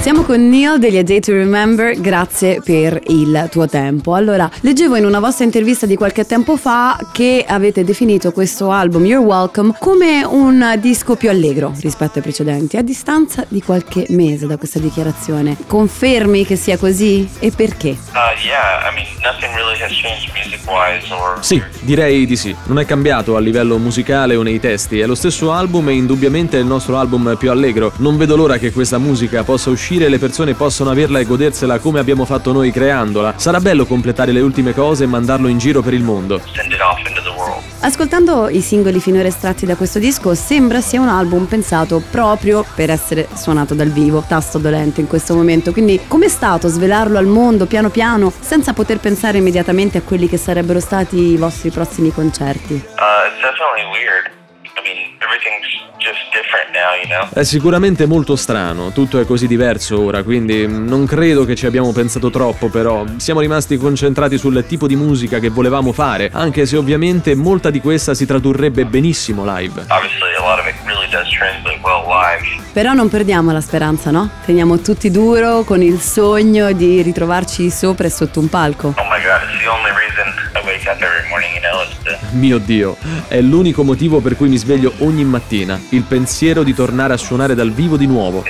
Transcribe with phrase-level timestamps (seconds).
[0.00, 4.14] Siamo con Neil degli A Day to Remember, grazie per il tuo tempo.
[4.14, 9.04] Allora, leggevo in una vostra intervista di qualche tempo fa che avete definito questo album
[9.04, 14.46] You're Welcome come un disco più allegro rispetto ai precedenti, a distanza di qualche mese
[14.46, 15.56] da questa dichiarazione.
[15.66, 17.88] Confermi che sia così e perché?
[17.88, 21.44] Uh, yeah, I mean, nothing really has changed music-wise or...
[21.44, 22.54] Sì, direi di sì.
[22.66, 26.56] Non è cambiato a livello musicale o nei testi, è lo stesso album e indubbiamente
[26.56, 27.92] è il nostro album più allegro.
[27.96, 31.78] Non vedo l'ora che questa musica possa uscire uscire le persone possano averla e godersela
[31.78, 33.32] come abbiamo fatto noi creandola.
[33.38, 36.42] Sarà bello completare le ultime cose e mandarlo in giro per il mondo.
[37.80, 42.90] Ascoltando i singoli finora estratti da questo disco, sembra sia un album pensato proprio per
[42.90, 45.72] essere suonato dal vivo, tasto dolente in questo momento.
[45.72, 50.36] Quindi, com'è stato svelarlo al mondo piano piano, senza poter pensare immediatamente a quelli che
[50.36, 52.74] sarebbero stati i vostri prossimi concerti?
[52.74, 54.37] Uh, it's definitely weird.
[57.32, 61.92] È sicuramente molto strano, tutto è così diverso ora, quindi non credo che ci abbiamo
[61.92, 66.76] pensato troppo, però siamo rimasti concentrati sul tipo di musica che volevamo fare, anche se
[66.76, 69.86] ovviamente molta di questa si tradurrebbe benissimo live.
[72.72, 74.30] Però non perdiamo la speranza, no?
[74.44, 78.94] Teniamo tutti duro con il sogno di ritrovarci sopra e sotto un palco.
[78.96, 82.07] Oh my god, it's the only reason I wake up every morning, you know.
[82.32, 87.14] Mio Dio, è l'unico motivo per cui mi sveglio ogni mattina il pensiero di tornare
[87.14, 88.44] a suonare dal vivo di nuovo.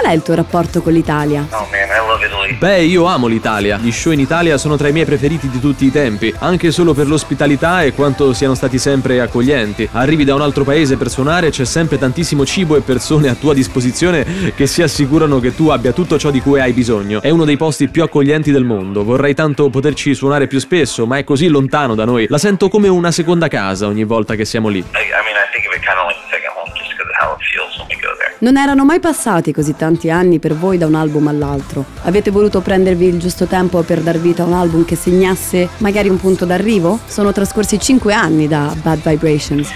[0.00, 1.46] Qual è il tuo rapporto con l'Italia?
[1.50, 2.56] Oh man, I love Italy.
[2.56, 3.76] Beh, io amo l'Italia.
[3.76, 6.94] Gli show in Italia sono tra i miei preferiti di tutti i tempi, anche solo
[6.94, 9.86] per l'ospitalità e quanto siano stati sempre accoglienti.
[9.92, 13.52] Arrivi da un altro paese per suonare, c'è sempre tantissimo cibo e persone a tua
[13.52, 17.20] disposizione che si assicurano che tu abbia tutto ciò di cui hai bisogno.
[17.20, 19.04] È uno dei posti più accoglienti del mondo.
[19.04, 22.24] Vorrei tanto poterci suonare più spesso, ma è così lontano da noi.
[22.30, 24.78] La sento come una seconda casa ogni volta che siamo lì.
[24.78, 25.99] I, I mean, I think of it kind
[28.40, 31.84] Non erano mai passati così tanti anni per voi da un album all'altro.
[32.04, 36.08] Avete voluto prendervi il giusto tempo per dar vita a un album che segnasse magari
[36.08, 37.00] un punto d'arrivo?
[37.04, 39.68] Sono trascorsi cinque anni da Bad Vibrations.
[39.68, 39.74] I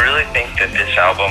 [0.00, 1.30] really think that this album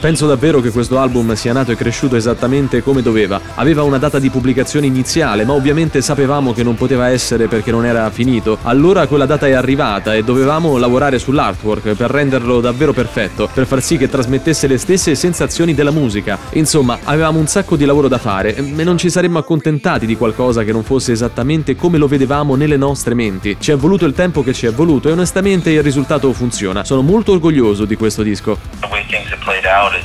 [0.00, 3.38] Penso davvero che questo album sia nato e cresciuto esattamente come doveva.
[3.54, 7.84] Aveva una data di pubblicazione iniziale, ma ovviamente sapevamo che non poteva essere perché non
[7.84, 8.58] era finito.
[8.62, 13.82] Allora quella data è arrivata e dovevamo lavorare sull'artwork per renderlo davvero perfetto, per far
[13.82, 16.38] sì che trasmettesse le stesse sensazioni della musica.
[16.52, 20.64] Insomma, avevamo un sacco di lavoro da fare e non ci saremmo accontentati di qualcosa
[20.64, 23.56] che non fosse esattamente come lo vedevamo nelle nostre menti.
[23.58, 26.84] Ci è voluto il tempo che ci è voluto e onestamente il risultato funziona.
[26.84, 28.58] Sono molto orgoglioso di questo disco disco.
[28.80, 30.04] The way things have played out, it,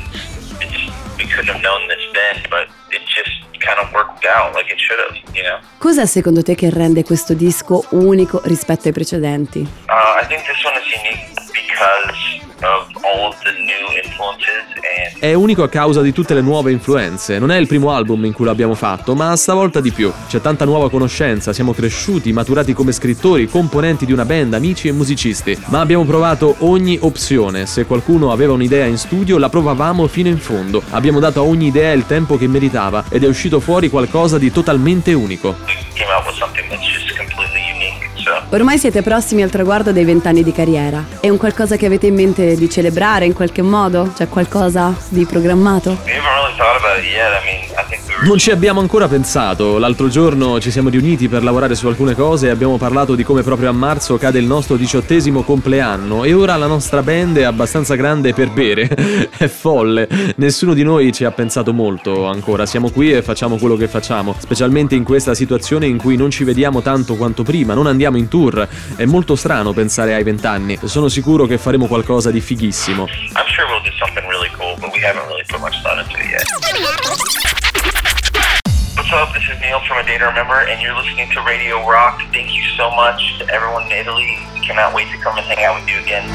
[0.59, 3.29] it just, we couldn't have known this then, but it just
[3.59, 5.59] kind of worked out like it should have, you know.
[5.77, 9.59] Cos'è secondo te che rende questo disco unico rispetto ai precedenti?
[9.59, 12.30] Uh, I think this one is unique because
[15.19, 17.39] è unico a causa di tutte le nuove influenze.
[17.39, 20.11] Non è il primo album in cui l'abbiamo fatto, ma stavolta di più.
[20.27, 24.91] C'è tanta nuova conoscenza, siamo cresciuti, maturati come scrittori, componenti di una band, amici e
[24.91, 25.59] musicisti.
[25.67, 27.65] Ma abbiamo provato ogni opzione.
[27.65, 30.83] Se qualcuno aveva un'idea in studio, la provavamo fino in fondo.
[30.91, 34.51] Abbiamo dato a ogni idea il tempo che meritava ed è uscito fuori qualcosa di
[34.51, 35.55] totalmente unico.
[38.49, 41.03] Ormai siete prossimi al traguardo dei vent'anni di carriera.
[41.19, 44.11] È un qualcosa che avete in mente di celebrare in qualche modo?
[44.15, 45.97] C'è qualcosa di programmato?
[48.23, 49.79] Non ci abbiamo ancora pensato.
[49.79, 53.41] L'altro giorno ci siamo riuniti per lavorare su alcune cose e abbiamo parlato di come
[53.41, 57.95] proprio a marzo cade il nostro diciottesimo compleanno e ora la nostra band è abbastanza
[57.95, 58.87] grande per bere.
[59.35, 60.07] è folle.
[60.35, 62.67] Nessuno di noi ci ha pensato molto ancora.
[62.67, 66.43] Siamo qui e facciamo quello che facciamo, specialmente in questa situazione in cui non ci
[66.43, 68.67] vediamo tanto quanto prima, non andiamo in tour.
[68.95, 70.77] È molto strano pensare ai vent'anni.
[70.83, 73.05] Sono sicuro che faremo qualcosa di fighissimo.
[73.05, 76.19] I'm sure we'll do something really cool, but we haven't really put much thought into
[76.19, 77.50] it yet.
[79.13, 79.33] Up?
[79.33, 82.21] This is Neil from A Day to Remember, and you're listening to Radio Rock.
[82.31, 84.37] Thank you so much to everyone in Italy.
[84.63, 86.29] Cannot wait to come and hang out with you again.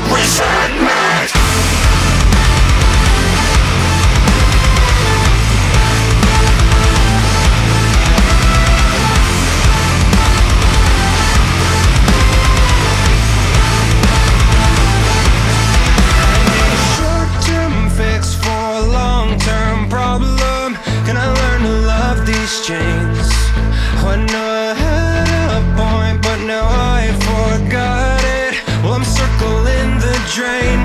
[24.16, 28.56] I know I had a point, but now I forgot it.
[28.82, 30.80] Well, I'm circling the drain.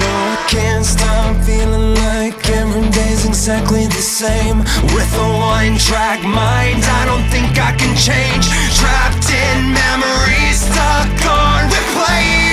[0.00, 4.60] No, I can't stop feeling like every day's exactly the same.
[4.96, 8.48] With a one track mind, I don't think I can change.
[8.80, 12.47] Trapped in memories, stuck on replay.